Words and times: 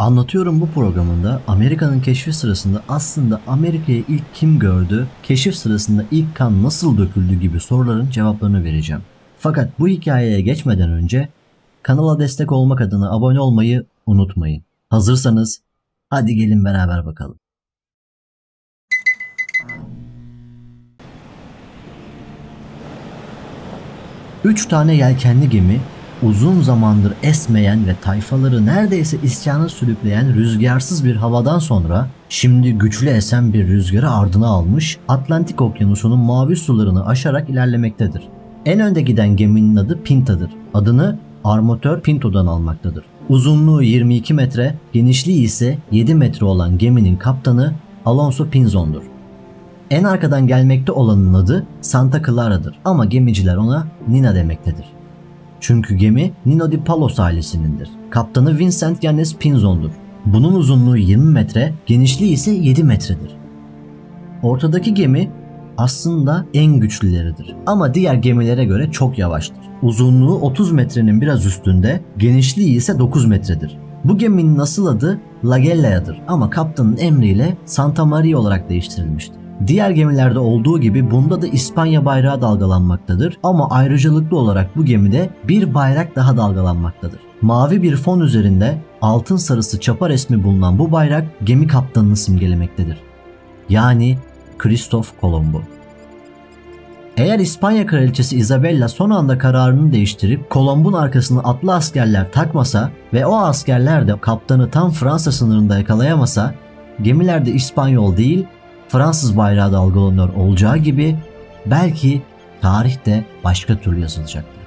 Anlatıyorum 0.00 0.60
bu 0.60 0.66
programında 0.66 1.40
Amerika'nın 1.46 2.00
keşfi 2.00 2.32
sırasında 2.32 2.82
aslında 2.88 3.40
Amerika'yı 3.46 4.04
ilk 4.08 4.34
kim 4.34 4.58
gördü, 4.58 5.06
keşif 5.22 5.56
sırasında 5.56 6.04
ilk 6.10 6.34
kan 6.36 6.62
nasıl 6.62 6.98
döküldü 6.98 7.40
gibi 7.40 7.60
soruların 7.60 8.10
cevaplarını 8.10 8.64
vereceğim. 8.64 9.02
Fakat 9.38 9.78
bu 9.78 9.88
hikayeye 9.88 10.40
geçmeden 10.40 10.90
önce 10.90 11.28
kanala 11.82 12.18
destek 12.18 12.52
olmak 12.52 12.80
adına 12.80 13.10
abone 13.16 13.40
olmayı 13.40 13.86
unutmayın. 14.06 14.62
Hazırsanız 14.90 15.60
hadi 16.10 16.34
gelin 16.34 16.64
beraber 16.64 17.06
bakalım. 17.06 17.38
Üç 24.44 24.66
tane 24.66 24.94
yelkenli 24.94 25.50
gemi 25.50 25.80
uzun 26.22 26.60
zamandır 26.60 27.12
esmeyen 27.22 27.86
ve 27.86 27.94
tayfaları 28.02 28.66
neredeyse 28.66 29.16
isyana 29.22 29.68
sürükleyen 29.68 30.34
rüzgarsız 30.34 31.04
bir 31.04 31.16
havadan 31.16 31.58
sonra 31.58 32.08
şimdi 32.28 32.72
güçlü 32.72 33.08
esen 33.08 33.52
bir 33.52 33.68
rüzgarı 33.68 34.10
ardına 34.10 34.46
almış 34.46 34.98
Atlantik 35.08 35.60
Okyanusu'nun 35.60 36.18
mavi 36.18 36.56
sularını 36.56 37.06
aşarak 37.06 37.50
ilerlemektedir. 37.50 38.22
En 38.66 38.80
önde 38.80 39.02
giden 39.02 39.36
geminin 39.36 39.76
adı 39.76 40.02
Pinta'dır. 40.02 40.50
Adını 40.74 41.18
armatör 41.44 42.00
Pinto'dan 42.00 42.46
almaktadır. 42.46 43.04
Uzunluğu 43.28 43.82
22 43.82 44.34
metre, 44.34 44.74
genişliği 44.92 45.42
ise 45.42 45.78
7 45.90 46.14
metre 46.14 46.46
olan 46.46 46.78
geminin 46.78 47.16
kaptanı 47.16 47.74
Alonso 48.06 48.50
Pinzon'dur. 48.50 49.02
En 49.90 50.04
arkadan 50.04 50.46
gelmekte 50.46 50.92
olanın 50.92 51.34
adı 51.34 51.66
Santa 51.80 52.22
Clara'dır 52.22 52.78
ama 52.84 53.04
gemiciler 53.04 53.56
ona 53.56 53.86
Nina 54.08 54.34
demektedir. 54.34 54.99
Çünkü 55.60 55.94
gemi 55.94 56.32
Nino 56.46 56.72
di 56.72 56.80
Palos 56.80 57.20
ailesinindir. 57.20 57.90
Kaptanı 58.10 58.58
Vincent 58.58 59.04
Yanez 59.04 59.36
Pinzon'dur. 59.36 59.90
Bunun 60.26 60.54
uzunluğu 60.54 60.96
20 60.96 61.32
metre, 61.32 61.72
genişliği 61.86 62.32
ise 62.32 62.50
7 62.50 62.84
metredir. 62.84 63.36
Ortadaki 64.42 64.94
gemi 64.94 65.30
aslında 65.76 66.46
en 66.54 66.80
güçlüleridir 66.80 67.56
ama 67.66 67.94
diğer 67.94 68.14
gemilere 68.14 68.64
göre 68.64 68.90
çok 68.90 69.18
yavaştır. 69.18 69.64
Uzunluğu 69.82 70.34
30 70.34 70.72
metrenin 70.72 71.20
biraz 71.20 71.46
üstünde, 71.46 72.00
genişliği 72.18 72.76
ise 72.76 72.98
9 72.98 73.26
metredir. 73.26 73.78
Bu 74.04 74.18
geminin 74.18 74.58
asıl 74.58 74.86
adı 74.86 75.20
Lagella'yadır 75.44 76.22
ama 76.28 76.50
kaptanın 76.50 76.96
emriyle 76.96 77.56
Santa 77.64 78.04
Maria 78.04 78.38
olarak 78.38 78.68
değiştirilmiştir. 78.70 79.39
Diğer 79.66 79.90
gemilerde 79.90 80.38
olduğu 80.38 80.80
gibi 80.80 81.10
bunda 81.10 81.42
da 81.42 81.46
İspanya 81.46 82.04
bayrağı 82.04 82.42
dalgalanmaktadır 82.42 83.38
ama 83.42 83.70
ayrıcalıklı 83.70 84.36
olarak 84.36 84.76
bu 84.76 84.84
gemide 84.84 85.30
bir 85.48 85.74
bayrak 85.74 86.16
daha 86.16 86.36
dalgalanmaktadır. 86.36 87.20
Mavi 87.42 87.82
bir 87.82 87.96
fon 87.96 88.20
üzerinde 88.20 88.78
altın 89.02 89.36
sarısı 89.36 89.80
çapa 89.80 90.08
resmi 90.08 90.44
bulunan 90.44 90.78
bu 90.78 90.92
bayrak 90.92 91.24
gemi 91.44 91.66
kaptanını 91.66 92.16
simgelemektedir. 92.16 92.96
Yani 93.68 94.18
Kristof 94.58 95.20
Kolombo. 95.20 95.62
Eğer 97.16 97.38
İspanya 97.38 97.86
kraliçesi 97.86 98.36
Isabella 98.36 98.88
son 98.88 99.10
anda 99.10 99.38
kararını 99.38 99.92
değiştirip 99.92 100.50
Kolomb'un 100.50 100.92
arkasına 100.92 101.40
atlı 101.40 101.74
askerler 101.74 102.32
takmasa 102.32 102.90
ve 103.12 103.26
o 103.26 103.36
askerler 103.36 104.08
de 104.08 104.20
kaptanı 104.20 104.70
tam 104.70 104.90
Fransa 104.90 105.32
sınırında 105.32 105.78
yakalayamasa 105.78 106.54
gemilerde 107.02 107.50
İspanyol 107.50 108.16
değil 108.16 108.46
Fransız 108.92 109.36
bayrağı 109.36 109.72
dalgalanıyor 109.72 110.34
olacağı 110.34 110.76
gibi 110.76 111.16
belki 111.66 112.22
tarihte 112.60 113.24
başka 113.44 113.76
türlü 113.76 114.00
yazılacaktır. 114.00 114.60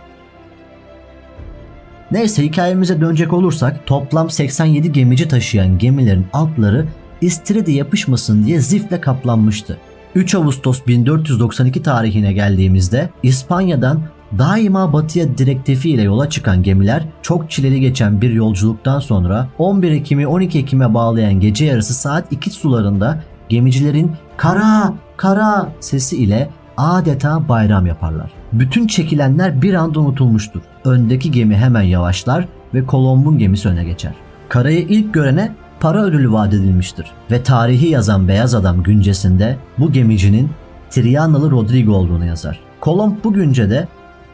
Neyse 2.11 2.43
hikayemize 2.43 3.01
dönecek 3.01 3.33
olursak 3.33 3.85
toplam 3.85 4.29
87 4.29 4.91
gemici 4.91 5.27
taşıyan 5.27 5.77
gemilerin 5.77 6.25
altları 6.33 6.85
istiride 7.21 7.71
yapışmasın 7.71 8.45
diye 8.45 8.59
zifle 8.59 9.01
kaplanmıştı. 9.01 9.77
3 10.15 10.35
Ağustos 10.35 10.87
1492 10.87 11.83
tarihine 11.83 12.33
geldiğimizde 12.33 13.09
İspanya'dan 13.23 14.01
daima 14.37 14.93
batıya 14.93 15.37
direktifi 15.37 15.89
ile 15.89 16.01
yola 16.01 16.29
çıkan 16.29 16.63
gemiler 16.63 17.03
çok 17.21 17.51
çileli 17.51 17.81
geçen 17.81 18.21
bir 18.21 18.31
yolculuktan 18.31 18.99
sonra 18.99 19.49
11 19.57 19.91
Ekim'i 19.91 20.27
12 20.27 20.59
Ekim'e 20.59 20.93
bağlayan 20.93 21.39
gece 21.39 21.65
yarısı 21.65 21.93
saat 21.93 22.31
2 22.31 22.49
sularında 22.49 23.23
gemicilerin 23.53 24.11
kara 24.37 24.93
kara 25.17 25.69
sesi 25.79 26.17
ile 26.17 26.49
adeta 26.77 27.49
bayram 27.49 27.85
yaparlar. 27.85 28.31
Bütün 28.53 28.87
çekilenler 28.87 29.61
bir 29.61 29.73
anda 29.73 29.99
unutulmuştur. 29.99 30.61
Öndeki 30.85 31.31
gemi 31.31 31.55
hemen 31.55 31.81
yavaşlar 31.81 32.47
ve 32.73 32.85
Kolomb'un 32.85 33.37
gemisi 33.37 33.69
öne 33.69 33.83
geçer. 33.83 34.13
Karayı 34.49 34.79
ilk 34.79 35.13
görene 35.13 35.51
para 35.79 36.03
ödülü 36.03 36.31
vaat 36.31 36.53
edilmiştir 36.53 37.11
ve 37.31 37.43
tarihi 37.43 37.87
yazan 37.89 38.27
beyaz 38.27 38.55
adam 38.55 38.83
güncesinde 38.83 39.57
bu 39.77 39.91
gemicinin 39.91 40.49
Trianalı 40.89 41.51
Rodrigo 41.51 41.93
olduğunu 41.93 42.25
yazar. 42.25 42.59
Kolomb 42.81 43.15
bu 43.23 43.33
güncede 43.33 43.87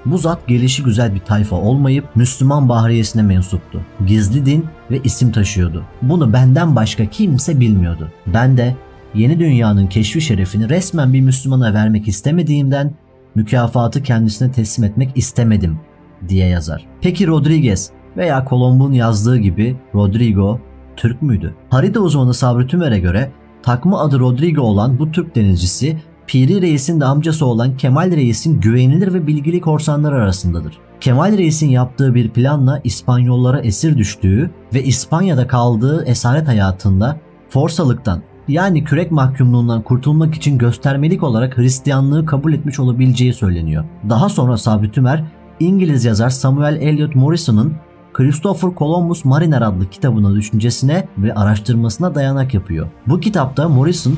bu 0.06 0.18
zat 0.18 0.48
gelişi 0.48 0.84
güzel 0.84 1.16
bir 1.16 1.20
tayfa 1.20 1.56
olmayıp 1.56 2.16
Müslüman 2.16 2.70
bahriyesine 2.70 3.22
mensuptu. 3.22 3.82
Gizli 4.08 4.46
din 4.46 4.66
ve 4.92 5.00
isim 5.04 5.32
taşıyordu. 5.32 5.84
Bunu 6.02 6.34
benden 6.34 6.76
başka 6.76 7.06
kimse 7.06 7.60
bilmiyordu. 7.60 8.12
Ben 8.28 8.58
de 8.58 8.76
yeni 9.16 9.40
dünyanın 9.40 9.88
keşfi 9.88 10.22
şerefini 10.22 10.70
resmen 10.70 11.14
bir 11.14 11.22
Müslümana 11.22 11.74
vermek 11.74 12.08
istemediğimden 12.08 12.94
mükafatı 13.36 14.04
kendisine 14.04 14.52
teslim 14.52 14.86
etmek 14.86 15.18
istemedim 15.18 15.80
diye 16.28 16.48
yazar. 16.48 16.86
Peki 17.02 17.28
Rodriguez 17.28 17.92
veya 18.18 18.46
Kolomb'un 18.46 18.92
yazdığı 18.92 19.38
gibi 19.38 19.78
Rodrigo 19.96 20.60
Türk 20.96 21.22
müydü? 21.22 21.56
Harita 21.70 22.00
uzmanı 22.00 22.34
Sabri 22.34 22.68
Tümer'e 22.68 23.00
göre 23.00 23.32
takma 23.64 24.00
adı 24.00 24.20
Rodrigo 24.20 24.62
olan 24.62 25.00
bu 25.00 25.12
Türk 25.12 25.36
denizcisi 25.36 25.98
Piri 26.28 26.62
Reis'in 26.62 27.02
de 27.02 27.06
amcası 27.06 27.46
olan 27.46 27.78
Kemal 27.78 28.12
Reis'in 28.12 28.62
güvenilir 28.62 29.14
ve 29.14 29.28
bilgili 29.28 29.62
korsanlar 29.62 30.14
arasındadır. 30.14 30.78
Kemal 31.00 31.38
Reis'in 31.38 31.70
yaptığı 31.70 32.16
bir 32.16 32.30
planla 32.30 32.82
İspanyollara 32.84 33.60
esir 33.60 33.98
düştüğü 33.98 34.52
ve 34.74 34.84
İspanya'da 34.84 35.48
kaldığı 35.48 36.06
esaret 36.06 36.48
hayatında 36.48 37.18
Forsalıktan 37.50 38.22
yani 38.50 38.84
kürek 38.84 39.12
mahkumluğundan 39.12 39.82
kurtulmak 39.82 40.36
için 40.36 40.58
göstermelik 40.58 41.24
olarak 41.24 41.58
Hristiyanlığı 41.58 42.26
kabul 42.26 42.54
etmiş 42.54 42.80
olabileceği 42.80 43.34
söyleniyor. 43.34 43.84
Daha 44.10 44.30
sonra 44.30 44.58
Sabri 44.58 44.92
Tümer, 44.92 45.24
İngiliz 45.60 46.06
yazar 46.06 46.30
Samuel 46.30 46.76
Eliot 46.76 47.16
Morrison'ın 47.16 47.74
Christopher 48.14 48.70
Columbus 48.78 49.26
Mariner 49.26 49.62
adlı 49.62 49.90
kitabının 49.90 50.36
düşüncesine 50.36 51.08
ve 51.18 51.34
araştırmasına 51.34 52.16
dayanak 52.16 52.54
yapıyor. 52.54 52.88
Bu 53.08 53.20
kitapta 53.20 53.70
Morrison 53.70 54.18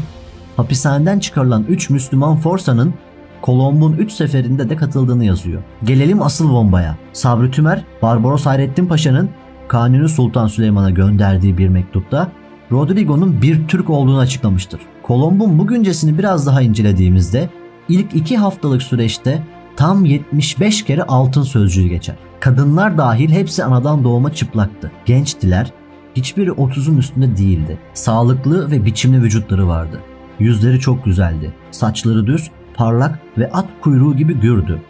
hapishaneden 0.58 1.20
çıkarılan 1.20 1.66
3 1.70 1.90
Müslüman 1.90 2.38
forsanın 2.38 2.94
Kolomb'un 3.42 3.94
3 3.94 4.12
seferinde 4.12 4.70
de 4.70 4.76
katıldığını 4.76 5.26
yazıyor. 5.26 5.64
Gelelim 5.84 6.22
asıl 6.22 6.50
bombaya. 6.50 6.98
Sabri 7.14 7.52
Tümer, 7.52 7.86
Barbaros 8.02 8.46
Hayrettin 8.46 8.86
Paşa'nın 8.86 9.30
Kanuni 9.68 10.10
Sultan 10.10 10.48
Süleyman'a 10.48 10.90
gönderdiği 10.90 11.58
bir 11.58 11.68
mektupta 11.68 12.32
Rodrigo'nun 12.72 13.42
bir 13.42 13.68
Türk 13.68 13.90
olduğunu 13.90 14.18
açıklamıştır. 14.18 14.82
Kolomb'un 15.04 15.60
bu 15.60 15.68
güncesini 15.68 16.18
biraz 16.18 16.48
daha 16.48 16.62
incelediğimizde 16.62 17.50
ilk 17.90 18.16
2 18.16 18.38
haftalık 18.38 18.84
süreçte 18.84 19.44
tam 19.76 20.06
75 20.06 20.86
kere 20.86 21.04
altın 21.04 21.44
sözcüğü 21.44 21.88
geçer. 21.88 22.16
Kadınlar 22.40 22.98
dahil 22.98 23.30
hepsi 23.30 23.64
anadan 23.64 24.04
doğma 24.04 24.34
çıplaktı. 24.34 24.92
Gençtiler, 25.06 25.72
hiçbiri 26.16 26.50
30'un 26.50 26.98
üstünde 26.98 27.38
değildi. 27.38 27.80
Sağlıklı 27.94 28.72
ve 28.72 28.86
biçimli 28.86 29.22
vücutları 29.22 29.68
vardı. 29.68 30.00
Yüzleri 30.40 30.80
çok 30.80 31.06
güzeldi. 31.06 31.54
Saçları 31.72 32.28
düz, 32.28 32.52
parlak 32.74 33.20
ve 33.38 33.52
at 33.52 33.68
kuyruğu 33.82 34.16
gibi 34.16 34.34
gürdü. 34.34 34.82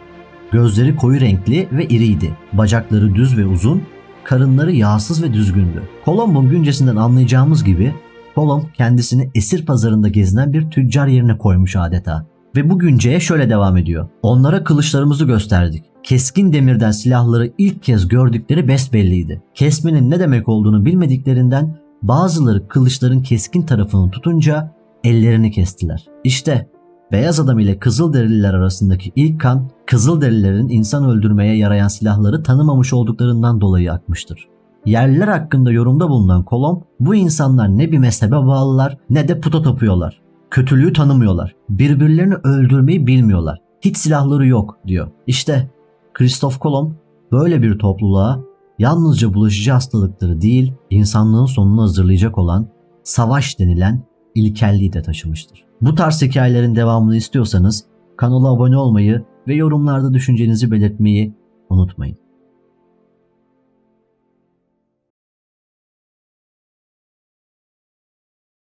Gözleri 0.52 0.96
koyu 0.96 1.20
renkli 1.20 1.68
ve 1.72 1.84
iriydi. 1.84 2.36
Bacakları 2.52 3.14
düz 3.14 3.36
ve 3.38 3.46
uzun, 3.46 3.82
karınları 4.24 4.72
yağsız 4.72 5.22
ve 5.22 5.32
düzgündü. 5.32 5.82
Kolomb'un 6.04 6.48
güncesinden 6.48 6.96
anlayacağımız 6.96 7.64
gibi 7.64 7.94
Kolomb 8.34 8.62
kendisini 8.74 9.30
esir 9.34 9.66
pazarında 9.66 10.08
gezinen 10.08 10.52
bir 10.52 10.70
tüccar 10.70 11.06
yerine 11.06 11.38
koymuş 11.38 11.76
adeta. 11.76 12.26
Ve 12.56 12.70
bu 12.70 12.78
günceye 12.78 13.20
şöyle 13.20 13.50
devam 13.50 13.76
ediyor. 13.76 14.08
Onlara 14.22 14.64
kılıçlarımızı 14.64 15.24
gösterdik. 15.24 15.84
Keskin 16.02 16.52
demirden 16.52 16.90
silahları 16.90 17.52
ilk 17.58 17.82
kez 17.82 18.08
gördükleri 18.08 18.68
besbelliydi. 18.68 19.42
Kesmenin 19.54 20.10
ne 20.10 20.20
demek 20.20 20.48
olduğunu 20.48 20.84
bilmediklerinden 20.84 21.76
bazıları 22.02 22.68
kılıçların 22.68 23.22
keskin 23.22 23.62
tarafını 23.62 24.10
tutunca 24.10 24.74
ellerini 25.04 25.50
kestiler. 25.50 26.06
İşte 26.24 26.68
beyaz 27.12 27.40
adam 27.40 27.58
ile 27.58 27.78
Kızılderililer 27.78 28.54
arasındaki 28.54 29.12
ilk 29.16 29.40
kan 29.40 29.70
Kızılderililerin 29.86 30.68
insan 30.68 31.04
öldürmeye 31.04 31.56
yarayan 31.56 31.88
silahları 31.88 32.42
tanımamış 32.42 32.92
olduklarından 32.92 33.60
dolayı 33.60 33.92
akmıştır. 33.92 34.48
Yerliler 34.86 35.28
hakkında 35.28 35.72
yorumda 35.72 36.08
bulunan 36.08 36.44
Kolomb 36.44 36.82
bu 37.00 37.14
insanlar 37.14 37.78
ne 37.78 37.92
bir 37.92 37.98
mezhebe 37.98 38.36
bağlılar 38.36 38.98
ne 39.10 39.28
de 39.28 39.40
puta 39.40 39.62
tapıyorlar. 39.62 40.20
Kötülüğü 40.50 40.92
tanımıyorlar. 40.92 41.54
Birbirlerini 41.68 42.34
öldürmeyi 42.34 43.06
bilmiyorlar. 43.06 43.58
Hiç 43.80 43.96
silahları 43.96 44.46
yok 44.46 44.78
diyor. 44.86 45.10
İşte 45.26 45.70
Kristof 46.14 46.58
Kolomb 46.58 46.92
böyle 47.32 47.62
bir 47.62 47.78
topluluğa 47.78 48.40
yalnızca 48.78 49.34
bulaşıcı 49.34 49.72
hastalıkları 49.72 50.40
değil, 50.40 50.72
insanlığın 50.90 51.46
sonunu 51.46 51.82
hazırlayacak 51.82 52.38
olan 52.38 52.66
savaş 53.02 53.58
denilen 53.58 54.04
ilkelliği 54.34 54.92
de 54.92 55.02
taşımıştır. 55.02 55.64
Bu 55.80 55.94
tarz 55.94 56.22
hikayelerin 56.22 56.76
devamını 56.76 57.16
istiyorsanız 57.16 57.84
kanala 58.16 58.52
abone 58.52 58.76
olmayı 58.76 59.24
ve 59.48 59.54
yorumlarda 59.54 60.14
düşüncenizi 60.14 60.70
belirtmeyi 60.70 61.34
unutmayın. 61.70 62.16